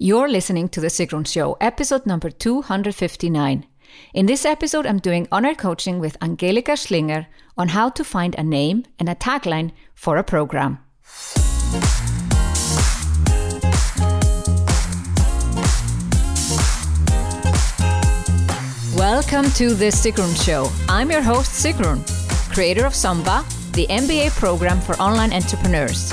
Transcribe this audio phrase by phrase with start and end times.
[0.00, 3.64] You're listening to The Sigrun Show, episode number 259.
[4.12, 7.26] In this episode, I'm doing on air coaching with Angelika Schlinger
[7.56, 10.80] on how to find a name and a tagline for a program.
[18.96, 20.72] Welcome to The Sigrun Show.
[20.88, 22.02] I'm your host, Sigrun,
[22.52, 26.12] creator of SUMBA, the MBA program for online entrepreneurs.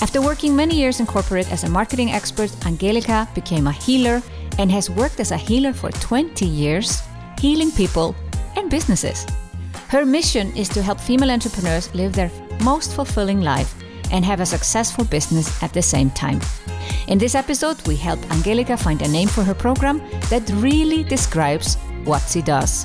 [0.00, 4.22] after working many years in corporate as a marketing expert, Angelika became a healer
[4.58, 7.02] and has worked as a healer for 20 years,
[7.40, 8.14] healing people
[8.56, 9.26] and businesses.
[9.88, 12.30] Her mission is to help female entrepreneurs live their
[12.62, 13.74] most fulfilling life
[14.12, 16.40] and have a successful business at the same time.
[17.08, 19.98] In this episode, we help Angelika find a name for her program
[20.30, 22.84] that really describes what she does.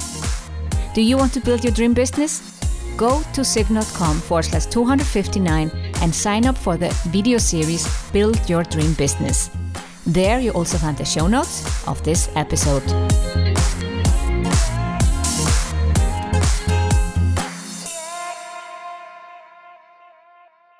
[0.93, 2.59] Do you want to build your dream business?
[2.97, 5.71] Go to sigrun.com forward slash 259
[6.03, 9.49] and sign up for the video series Build Your Dream Business.
[10.05, 12.83] There you also find the show notes of this episode.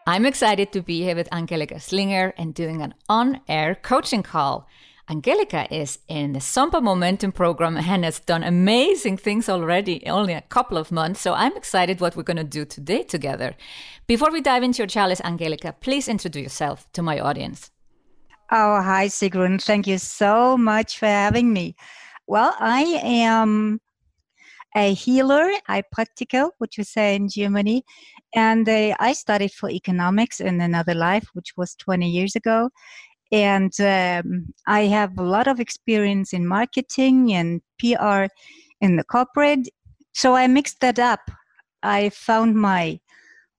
[0.06, 4.68] I'm excited to be here with Angelika Schlinger and doing an on air coaching call.
[5.14, 10.42] Angelika is in the SUMBA Momentum program and has done amazing things already, only a
[10.42, 11.22] couple of months.
[11.22, 13.54] So I'm excited what we're going to do today together.
[14.08, 17.70] Before we dive into your challenge, Angelika, please introduce yourself to my audience.
[18.52, 19.62] Oh, hi, Sigrun.
[19.62, 21.76] Thank you so much for having me.
[22.26, 23.82] Well, I am
[24.76, 27.84] a healer, Heilpraktiker, which we say in Germany,
[28.34, 32.72] and uh, I studied for economics in another life, which was 20 years ago
[33.34, 38.26] and um, I have a lot of experience in marketing and PR
[38.80, 39.68] in the corporate.
[40.14, 41.32] So I mixed that up.
[41.82, 43.00] I found my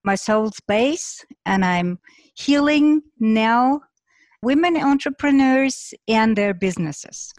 [0.05, 1.99] my soul space, and I'm
[2.35, 3.81] healing now
[4.43, 7.35] women entrepreneurs and their businesses.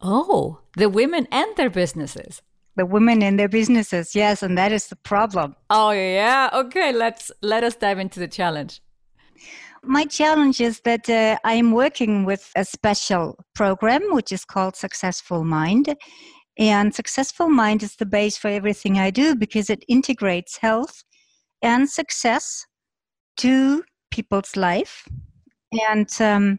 [0.00, 2.40] Oh, the women and their businesses.
[2.76, 5.56] The women and their businesses, yes, and that is the problem.
[5.70, 6.92] Oh yeah, okay.
[6.92, 8.80] Let's let us dive into the challenge.
[9.82, 15.44] My challenge is that uh, I'm working with a special program which is called Successful
[15.44, 15.94] Mind.
[16.58, 21.02] And Successful Mind is the base for everything I do because it integrates health
[21.62, 22.66] and success
[23.38, 25.08] to people's life.
[25.88, 26.58] And um,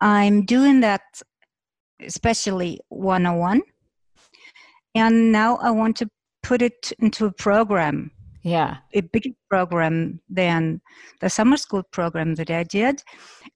[0.00, 1.02] I'm doing that
[2.00, 3.62] especially 101.
[4.94, 6.08] And now I want to
[6.42, 8.10] put it into a program
[8.48, 8.78] yeah.
[8.94, 10.80] a bigger program than
[11.20, 13.02] the summer school program that i did.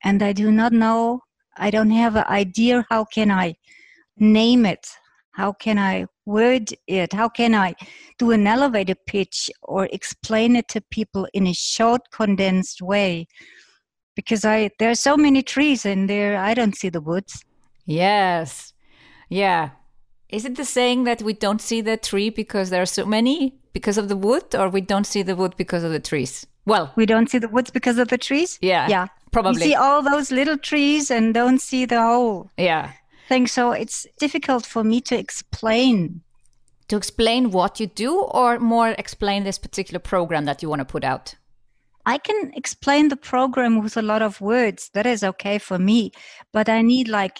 [0.04, 1.20] And i do not know
[1.56, 3.54] i don't have an idea how can i
[4.18, 4.86] name it.
[5.32, 7.12] How can i word it?
[7.12, 7.74] How can i
[8.18, 13.26] do an elevator pitch or explain it to people in a short condensed way?
[14.14, 17.44] Because i there are so many trees in there i don't see the woods.
[17.86, 18.72] Yes.
[19.28, 19.70] Yeah
[20.32, 23.54] is it the saying that we don't see the tree because there are so many
[23.72, 26.46] because of the wood, or we don't see the wood because of the trees?
[26.64, 28.58] Well, we don't see the woods because of the trees.
[28.62, 29.60] Yeah, yeah, probably.
[29.60, 32.50] You see all those little trees and don't see the whole.
[32.56, 32.92] Yeah,
[33.28, 33.46] thing.
[33.46, 36.22] So it's difficult for me to explain.
[36.88, 40.84] To explain what you do, or more explain this particular program that you want to
[40.84, 41.34] put out.
[42.04, 44.90] I can explain the program with a lot of words.
[44.92, 46.12] That is okay for me,
[46.52, 47.38] but I need like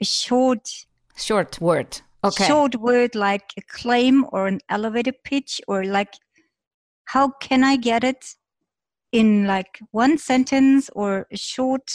[0.00, 0.68] a short
[1.16, 2.00] short word.
[2.24, 2.46] Okay.
[2.46, 6.14] short word like a claim or an elevator pitch or like
[7.04, 8.34] how can I get it?
[9.12, 11.92] In like one sentence or a short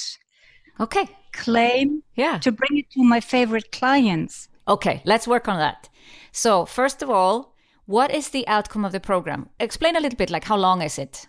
[0.80, 1.10] okay.
[1.34, 2.38] claim yeah.
[2.40, 4.48] to bring it to my favorite clients.
[4.68, 5.90] Okay let's work on that.
[6.32, 7.54] So first of all
[7.86, 9.50] what is the outcome of the program?
[9.60, 11.28] Explain a little bit like how long is it?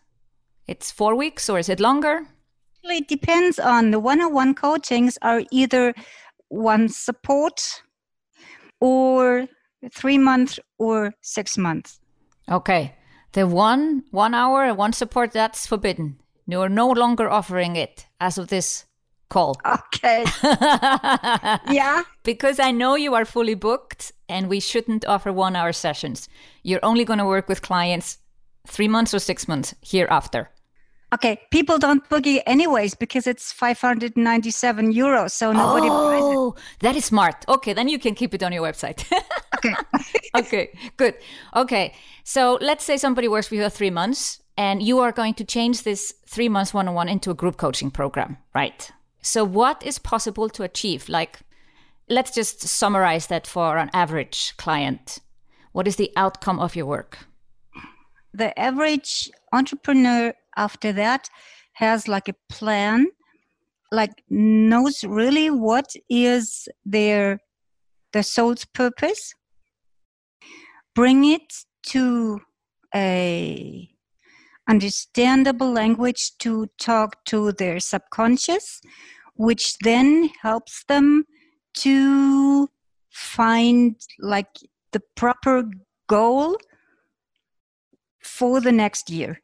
[0.69, 2.23] It's four weeks or is it longer?
[2.85, 5.95] It depends on the one-on-one coachings are either
[6.49, 7.83] one support
[8.83, 9.47] or
[9.93, 12.01] three months or six months.
[12.51, 12.97] Okay.
[13.33, 16.19] The one one hour one support that's forbidden.
[16.47, 18.85] You're no longer offering it as of this
[19.31, 19.55] call.
[19.65, 20.25] Okay.
[21.71, 22.03] yeah.
[22.25, 26.29] Because I know you are fully booked and we shouldn't offer one hour sessions.
[26.65, 28.19] You're only going to work with clients
[28.67, 30.51] three months or six months hereafter.
[31.13, 36.37] Okay, people don't boogie anyways because it's 597 euros, so nobody buys it.
[36.37, 37.45] Oh, that is smart.
[37.49, 39.05] Okay, then you can keep it on your website.
[39.65, 39.77] Okay.
[40.35, 41.15] okay, good.
[41.55, 41.95] Okay,
[42.25, 45.45] so let's say somebody works with you for three months and you are going to
[45.45, 48.91] change this three months one on one into a group coaching program, right?
[49.21, 51.09] So, what is possible to achieve?
[51.09, 51.43] Like,
[52.09, 55.21] let's just summarize that for an average client.
[55.71, 57.19] What is the outcome of your work?
[58.35, 61.29] the average entrepreneur after that
[61.75, 63.07] has like a plan
[63.91, 67.39] like knows really what is their
[68.13, 69.35] their soul's purpose
[70.95, 72.41] bring it to
[72.95, 73.89] a
[74.69, 78.81] understandable language to talk to their subconscious
[79.35, 81.25] which then helps them
[81.75, 82.69] to
[83.11, 84.49] find like
[84.93, 85.65] the proper
[86.07, 86.57] goal
[88.23, 89.42] for the next year.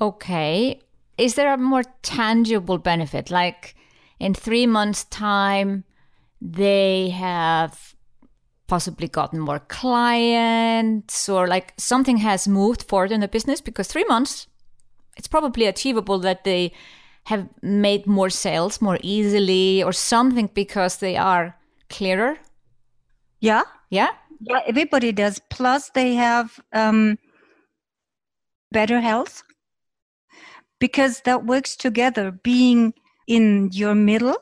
[0.00, 0.80] Okay.
[1.18, 3.30] Is there a more tangible benefit?
[3.30, 3.74] Like
[4.18, 5.84] in three months' time,
[6.40, 7.94] they have
[8.66, 14.04] possibly gotten more clients or like something has moved forward in the business because three
[14.04, 14.46] months,
[15.16, 16.72] it's probably achievable that they
[17.24, 21.56] have made more sales more easily or something because they are
[21.90, 22.38] clearer.
[23.40, 23.64] Yeah.
[23.90, 24.10] Yeah.
[24.40, 25.38] Yeah, everybody does.
[25.50, 27.18] Plus, they have um,
[28.72, 29.42] better health
[30.80, 32.92] because that works together being
[33.28, 34.36] in your middle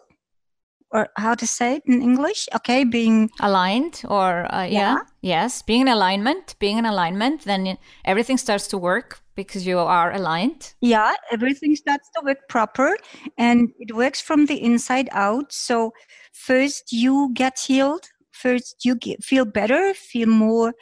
[0.90, 4.94] or how to say it in english okay being aligned or uh, yeah.
[4.94, 4.98] yeah.
[5.20, 7.76] yes being in alignment being in alignment then
[8.06, 12.96] everything starts to work because you are aligned yeah everything starts to work proper
[13.36, 15.92] and it works from the inside out so
[16.32, 20.72] first you get healed first you get, feel better feel more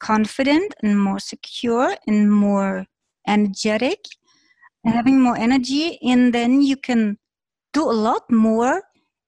[0.00, 2.84] confident and more secure and more
[3.26, 3.98] energetic,
[4.84, 7.18] having more energy, and then you can
[7.72, 8.82] do a lot more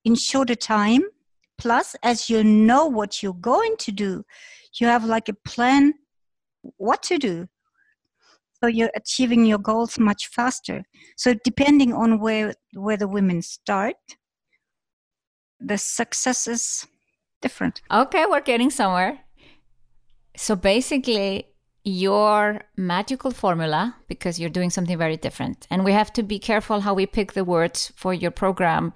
[0.04, 1.02] in shorter time.
[1.56, 4.24] Plus, as you know what you're going to do,
[4.80, 5.94] you have like a plan
[6.76, 7.46] what to do.
[8.62, 10.84] So you're achieving your goals much faster.
[11.16, 13.96] So depending on where where the women start,
[15.60, 16.86] the success is
[17.42, 17.82] different.
[17.90, 19.20] Okay, we're getting somewhere.
[20.36, 21.53] So basically,
[21.84, 25.66] your magical formula because you're doing something very different.
[25.70, 28.92] And we have to be careful how we pick the words for your program.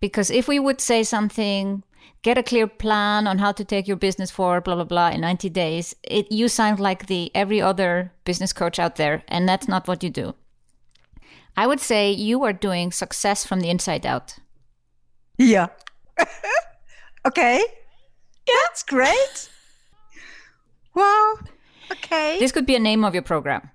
[0.00, 1.84] Because if we would say something,
[2.22, 5.20] get a clear plan on how to take your business forward, blah, blah, blah, in
[5.20, 9.22] 90 days, it, you sound like the every other business coach out there.
[9.28, 10.34] And that's not what you do.
[11.54, 14.36] I would say you are doing success from the inside out.
[15.36, 15.66] Yeah.
[17.26, 17.58] okay.
[17.58, 18.54] Yeah.
[18.64, 19.50] That's great.
[20.94, 21.40] Well,
[21.92, 22.38] Okay.
[22.38, 23.70] This could be a name of your program.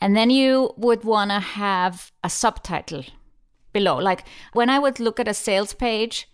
[0.00, 3.04] And then you would want to have a subtitle
[3.72, 3.96] below.
[3.98, 6.28] Like when I would look at a sales page,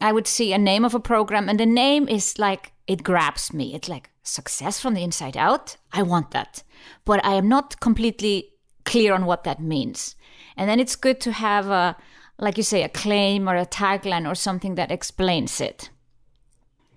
[0.00, 3.52] I would see a name of a program, and the name is like, it grabs
[3.52, 3.74] me.
[3.74, 5.76] It's like success from the inside out.
[5.92, 6.62] I want that.
[7.04, 8.48] But I am not completely
[8.84, 10.16] clear on what that means.
[10.56, 11.96] And then it's good to have a,
[12.38, 15.90] like you say, a claim or a tagline or something that explains it.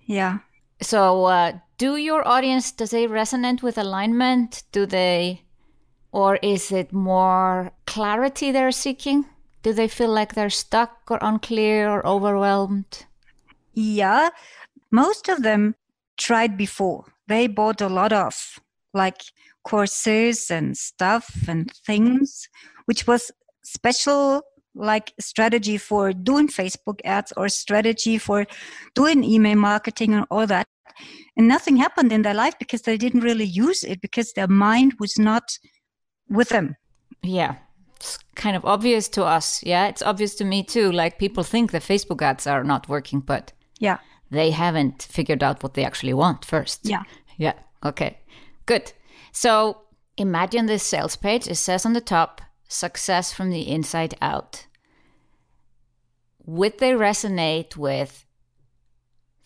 [0.06, 0.38] Yeah.
[0.80, 4.62] So, uh, do your audience does they resonate with alignment?
[4.72, 5.42] Do they,
[6.12, 9.26] or is it more clarity they're seeking?
[9.62, 13.06] Do they feel like they're stuck or unclear or overwhelmed?
[13.72, 14.30] Yeah,
[14.90, 15.74] most of them
[16.16, 17.12] tried before.
[17.26, 18.60] They bought a lot of
[18.92, 19.22] like
[19.64, 22.48] courses and stuff and things,
[22.84, 23.32] which was
[23.64, 24.42] special
[24.76, 28.46] like strategy for doing Facebook ads or strategy for
[28.94, 30.66] doing email marketing and all that
[31.36, 34.94] and nothing happened in their life because they didn't really use it because their mind
[34.98, 35.58] was not
[36.28, 36.76] with them.
[37.22, 37.56] Yeah.
[37.96, 39.62] It's kind of obvious to us.
[39.62, 40.92] Yeah it's obvious to me too.
[40.92, 43.98] Like people think the facebook ads are not working but yeah.
[44.30, 46.80] they haven't figured out what they actually want first.
[46.84, 47.02] Yeah.
[47.38, 47.54] Yeah.
[47.84, 48.18] Okay.
[48.66, 48.92] Good.
[49.32, 49.82] So
[50.16, 51.48] imagine this sales page.
[51.48, 54.66] It says on the top success from the inside out.
[56.46, 58.23] Would they resonate with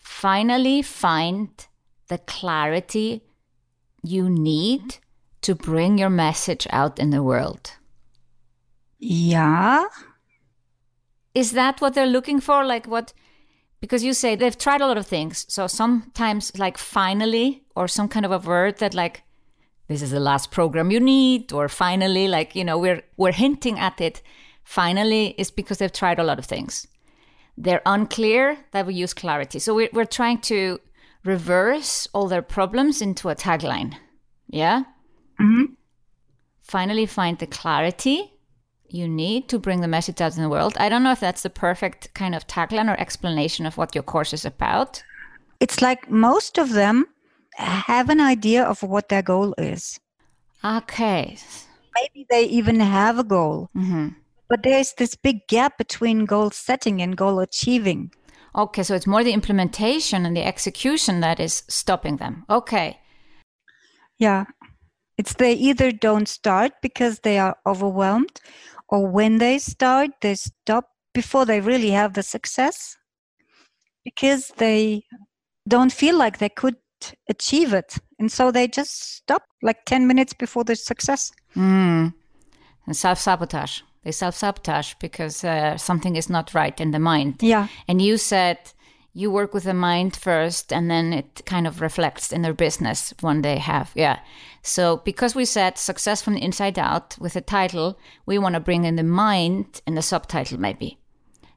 [0.09, 1.49] finally find
[2.07, 3.21] the clarity
[4.03, 4.97] you need
[5.41, 7.73] to bring your message out in the world.
[8.97, 9.85] Yeah.
[11.35, 12.65] Is that what they're looking for?
[12.65, 13.13] Like what?
[13.79, 15.45] Because you say they've tried a lot of things.
[15.47, 19.21] So sometimes, like finally, or some kind of a word that, like,
[19.87, 23.79] this is the last program you need, or finally, like, you know, we're, we're hinting
[23.79, 24.21] at it.
[24.63, 26.87] Finally, is because they've tried a lot of things.
[27.59, 29.59] They're unclear that we use clarity.
[29.59, 30.79] So we're, we're trying to
[31.25, 33.95] reverse all their problems into a tagline.
[34.47, 34.83] Yeah?
[35.39, 35.73] Mm-hmm.
[36.61, 38.33] finally find the clarity
[38.89, 40.75] you need to bring the message out in the world.
[40.77, 44.03] I don't know if that's the perfect kind of tagline or explanation of what your
[44.03, 45.03] course is about.
[45.59, 47.05] It's like most of them
[47.55, 49.99] have an idea of what their goal is.
[50.63, 51.37] Okay.
[51.95, 53.69] Maybe they even have a goal.
[53.73, 54.09] hmm
[54.49, 58.11] But there's this big gap between goal setting and goal achieving.
[58.55, 62.45] Okay, so it's more the implementation and the execution that is stopping them.
[62.49, 62.99] Okay.
[64.17, 64.45] Yeah.
[65.17, 68.39] It's they either don't start because they are overwhelmed,
[68.87, 72.97] or when they start, they stop before they really have the success
[74.03, 75.03] because they
[75.67, 76.75] don't feel like they could
[77.29, 77.97] achieve it.
[78.17, 81.31] And so they just stop like 10 minutes before the success.
[81.55, 82.13] Mm.
[82.85, 83.81] And self sabotage.
[84.03, 87.41] They self sabotage because uh, something is not right in the mind.
[87.41, 87.67] Yeah.
[87.87, 88.57] And you said
[89.13, 93.13] you work with the mind first and then it kind of reflects in their business
[93.21, 93.91] when they have.
[93.95, 94.19] Yeah.
[94.61, 98.61] So because we said success from the inside out with the title, we want to
[98.61, 100.97] bring in the mind in the subtitle maybe.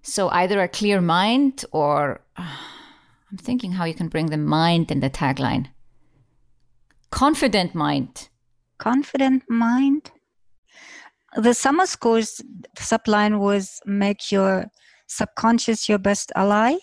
[0.03, 5.01] So either a clear mind or I'm thinking how you can bring the mind in
[5.01, 5.69] the tagline.
[7.11, 8.29] Confident mind.
[8.79, 10.11] confident mind.
[11.37, 12.43] The summer school's
[12.77, 14.67] subline was make your
[15.07, 16.77] subconscious your best ally,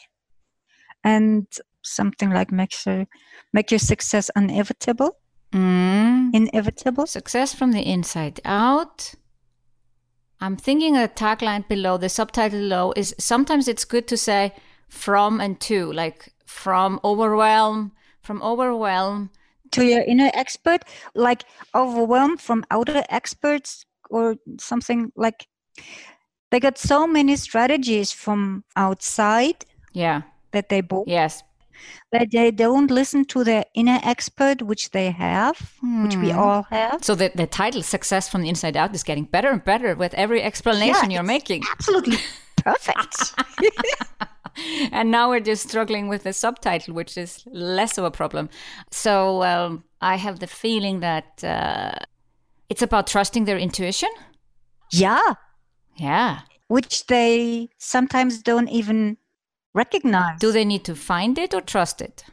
[1.03, 1.45] and
[1.83, 3.05] something like make sure
[3.53, 5.17] make your success inevitable.
[5.51, 6.33] Mm.
[6.33, 7.07] Inevitable.
[7.07, 9.13] Success from the inside out.
[10.41, 14.53] I'm thinking a tagline below, the subtitle below is sometimes it's good to say
[14.87, 17.91] from and to, like from overwhelm,
[18.21, 19.31] from overwhelm.
[19.73, 20.81] To your inner expert,
[21.13, 21.43] like
[21.75, 25.47] overwhelmed from outer experts or something like.
[26.51, 30.21] They got so many strategies from outside Yeah.
[30.51, 31.43] that they bought Yes.
[32.11, 35.57] that they don't listen to their inner expert, which they have,
[36.01, 36.39] which we Hmm.
[36.39, 37.03] all have.
[37.03, 40.13] So the, the title Success from the Inside Out is getting better and better with
[40.15, 41.63] every explanation Yeah, you're making.
[41.71, 42.17] Absolutely
[42.55, 43.33] perfect.
[44.91, 48.49] and now we're just struggling with the subtitle, which is less of a problem.
[48.91, 51.91] So um, I have the feeling that uh,
[52.69, 54.09] it's about trusting their intuition.
[54.91, 55.33] yeah,
[55.95, 56.39] Yeah.
[56.67, 59.17] which they sometimes don't even
[59.73, 60.39] recognize.
[60.39, 62.23] Do they need to find it or trust it?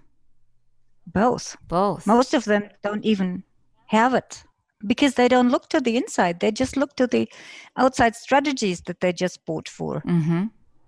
[1.06, 1.56] Both.
[1.68, 2.06] Both.
[2.06, 3.44] Most of them don't even
[3.86, 4.44] have it
[4.86, 6.40] because they don't look to the inside.
[6.40, 7.28] They just look to the
[7.76, 10.44] outside strategies that they just bought for hmm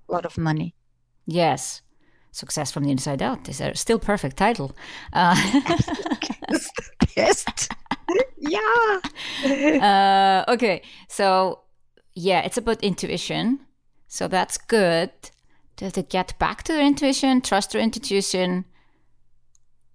[0.09, 0.75] a lot of money.
[1.27, 1.83] Yes.
[2.33, 4.75] Success from the Inside Out is a still perfect title.
[5.13, 5.35] Uh,
[6.51, 7.73] It's the best.
[9.45, 10.45] Yeah.
[10.49, 10.83] uh, okay.
[11.09, 11.61] So,
[12.15, 13.61] yeah, it's about intuition.
[14.09, 15.11] So that's good.
[15.77, 18.65] To to get back to their intuition, trust their intuition.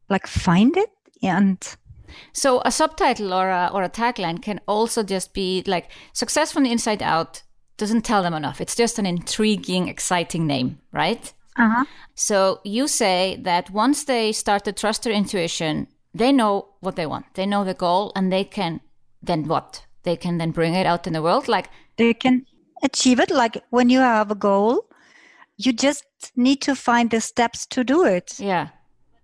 [0.10, 0.90] Like find it
[1.22, 1.76] and
[2.32, 6.64] So a subtitle or a, or a tagline can also just be like success from
[6.64, 7.42] the inside out
[7.78, 8.62] doesn't tell them enough.
[8.62, 11.34] It's just an intriguing, exciting name, right?
[11.58, 11.86] uh-huh.
[12.16, 17.06] So you say that once they start to trust their intuition, they know what they
[17.06, 17.26] want.
[17.34, 18.82] They know the goal and they can
[19.22, 19.86] then what?
[20.04, 22.46] They can then bring it out in the world like they can
[22.84, 24.86] achieve it like when you have a goal
[25.58, 26.04] you just
[26.36, 28.70] need to find the steps to do it yeah,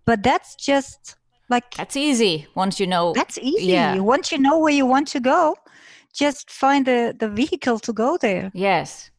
[0.05, 1.15] but that's just
[1.49, 3.99] like that's easy once you know that's easy yeah.
[3.99, 5.55] once you know where you want to go
[6.13, 9.11] just find the the vehicle to go there Yes.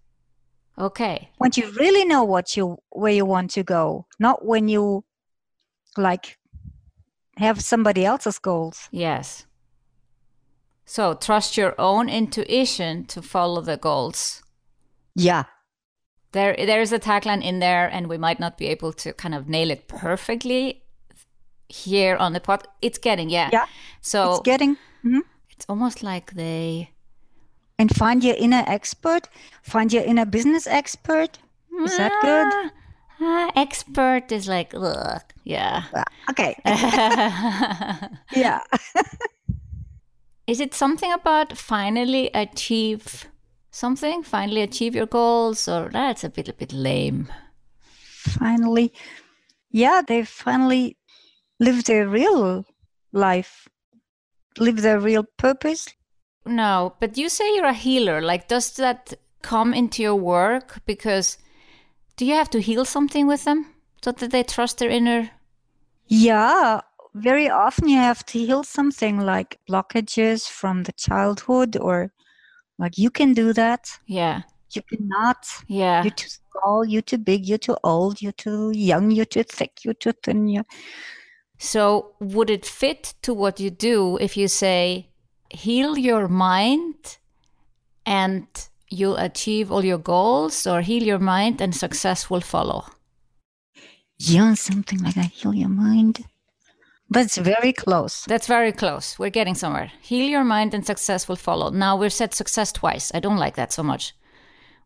[0.78, 1.28] Okay.
[1.38, 5.04] once you really know what you where you want to go not when you
[5.96, 6.38] like
[7.36, 9.46] have somebody else's goals Yes.
[10.84, 14.42] So trust your own intuition to follow the goals.
[15.14, 15.44] yeah
[16.32, 19.34] There there is a tagline in there and we might not be able to kind
[19.34, 20.82] of nail it perfectly
[21.68, 22.66] here on the pod.
[22.82, 23.48] It's getting, yeah.
[23.52, 23.66] Yeah,
[24.00, 25.22] So it's getting mhm.
[25.50, 26.90] it's almost like they
[27.78, 29.28] and find your inner expert
[29.62, 31.38] find your inner business expert
[31.84, 32.70] is that good
[33.20, 35.82] Ah, expert is like ugh, yeah.
[35.94, 36.56] Ah, okay
[38.34, 38.60] yeah
[40.46, 43.26] is it something about finally achieve
[43.70, 44.22] something?
[44.24, 47.28] Finally achieve your goals, or that's a bit a bit lame.
[48.38, 48.92] finally
[49.70, 50.96] yeah they finally
[51.58, 52.64] live their real
[53.12, 53.68] life
[54.58, 55.88] live their real purpose
[56.46, 58.20] No, but you say you're a healer.
[58.22, 59.12] Like, does that
[59.42, 60.80] come into your work?
[60.86, 61.36] Because
[62.20, 63.64] do you have to heal something with them
[64.04, 65.30] so that they trust their inner?
[66.08, 66.80] yeah
[67.14, 72.12] very often you have to heal something like blockages from the childhood or
[72.78, 73.88] like you can do that.
[74.06, 74.42] Yeah,
[74.74, 75.46] you cannot.
[75.66, 79.42] Yeah, you're too small you're too big you're too old you're too young you're too
[79.44, 80.62] thick you're too thin you
[81.58, 85.10] So, would it fit to what you do if you say,
[85.50, 87.18] heal your mind
[88.06, 88.46] and
[88.90, 92.84] you'll achieve all your goals, or heal your mind and success will follow?
[94.18, 95.30] Yeah, something like that.
[95.30, 96.26] Heal your mind.
[97.08, 98.24] That's very close.
[98.26, 99.18] That's very close.
[99.18, 99.90] We're getting somewhere.
[100.00, 101.70] Heal your mind and success will follow.
[101.70, 103.10] Now we've said success twice.
[103.14, 104.14] I don't like that so much.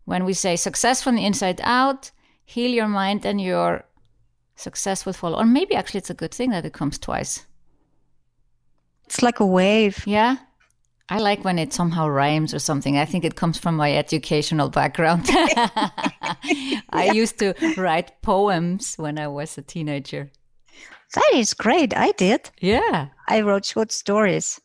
[0.05, 2.11] When we say success from the inside out,
[2.45, 3.85] heal your mind and your
[4.57, 5.39] success will follow.
[5.39, 7.45] Or maybe actually it's a good thing that it comes twice.
[9.05, 10.03] It's like a wave.
[10.07, 10.37] Yeah.
[11.11, 12.97] I like when it somehow rhymes or something.
[12.97, 15.25] I think it comes from my educational background.
[15.29, 20.31] I used to write poems when I was a teenager.
[21.15, 21.95] That is great.
[21.97, 22.51] I did.
[22.61, 23.09] Yeah.
[23.29, 24.61] I wrote short stories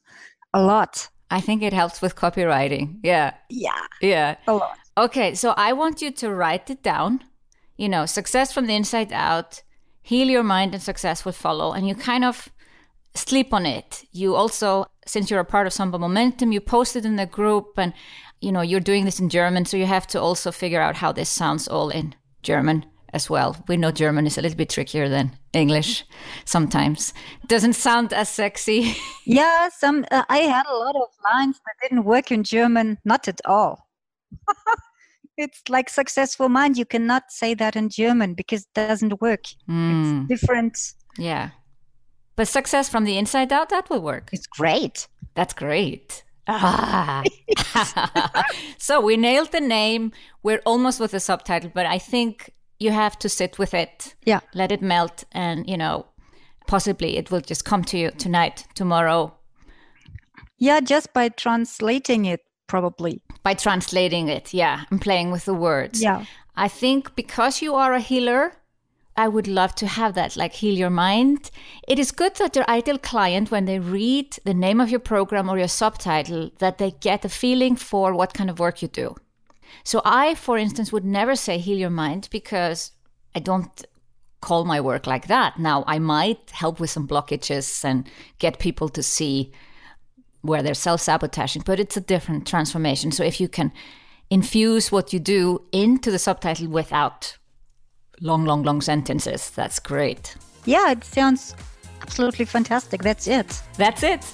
[0.53, 1.09] a lot.
[1.29, 2.99] I think it helps with copywriting.
[3.03, 3.33] Yeah.
[3.49, 3.85] Yeah.
[4.01, 4.35] Yeah.
[4.47, 4.77] A lot.
[4.97, 5.35] Okay.
[5.35, 7.23] So I want you to write it down.
[7.77, 9.61] You know, success from the inside out,
[10.01, 11.71] heal your mind, and success will follow.
[11.71, 12.49] And you kind of
[13.13, 14.03] sleep on it.
[14.11, 17.93] You also, since you're a part of SUMBA Momentum, you posted in the group and,
[18.41, 19.65] you know, you're doing this in German.
[19.65, 22.13] So you have to also figure out how this sounds all in
[22.43, 23.57] German as well.
[23.67, 26.05] We know German is a little bit trickier than English
[26.45, 27.13] sometimes.
[27.41, 28.95] It doesn't sound as sexy.
[29.25, 33.27] yeah, some uh, I had a lot of lines that didn't work in German, not
[33.27, 33.87] at all.
[35.37, 36.77] it's like successful mind.
[36.77, 39.45] You cannot say that in German because it doesn't work.
[39.67, 40.29] Mm.
[40.29, 40.77] It's different.
[41.17, 41.49] Yeah.
[42.39, 44.29] But success from the inside out, that will work.
[44.31, 45.09] It's great.
[45.35, 46.23] That's great.
[46.47, 47.21] Ah.
[48.77, 50.13] so we nailed the name.
[50.41, 54.15] We're almost with the subtitle, but I think you have to sit with it.
[54.23, 54.39] Yeah.
[54.53, 56.05] Let it melt and, you know,
[56.65, 59.35] possibly it will just come to you tonight, tomorrow.
[60.59, 63.21] Yeah, just by translating it, probably.
[63.43, 66.01] By translating it, yeah, and playing with the words.
[66.01, 66.23] Yeah.
[66.55, 68.53] I think because you are a healer,
[69.19, 71.51] I would love to have that, like heal your mind.
[71.85, 75.49] It is good that your ideal client, when they read the name of your program
[75.49, 79.15] or your subtitle, that they get a feeling for what kind of work you do.
[79.83, 82.93] So I, for instance, would never say heal your mind because
[83.35, 83.85] I don't
[84.39, 85.59] call my work like that.
[85.59, 89.51] Now, I might help with some blockages and get people to see
[90.43, 93.11] where they're self sabotaging, but it's a different transformation.
[93.11, 93.73] So if you can
[94.29, 97.37] infuse what you do into the subtitle without
[98.21, 100.35] long, long, long sentences, that's great.
[100.65, 101.55] Yeah, it sounds
[102.01, 103.01] absolutely fantastic.
[103.01, 103.61] That's it.
[103.77, 104.25] That's it.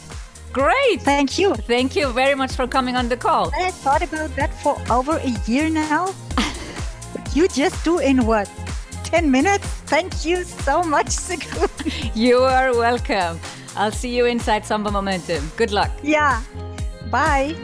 [0.51, 1.01] Great.
[1.01, 1.53] Thank you.
[1.53, 3.51] Thank you very much for coming on the call.
[3.59, 6.13] I thought about that for over a year now.
[7.33, 8.49] you just do in what?
[9.03, 9.67] 10 minutes?
[9.85, 11.69] Thank you so much, Sigrun.
[12.15, 13.39] You are welcome.
[13.75, 15.51] I'll see you inside SUMBA Momentum.
[15.57, 15.91] Good luck.
[16.01, 16.41] Yeah.
[17.11, 17.55] Bye.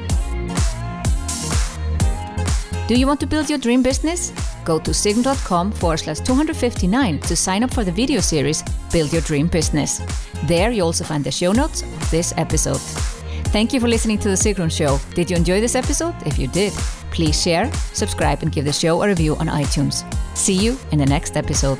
[2.91, 4.33] Do you want to build your dream business?
[4.65, 9.21] Go to sigrun.com forward slash 259 to sign up for the video series Build Your
[9.21, 10.01] Dream Business.
[10.43, 12.81] There you also find the show notes of this episode.
[13.55, 14.99] Thank you for listening to The Sigrun Show.
[15.15, 16.15] Did you enjoy this episode?
[16.25, 16.73] If you did,
[17.11, 20.03] please share, subscribe, and give the show a review on iTunes.
[20.35, 21.79] See you in the next episode.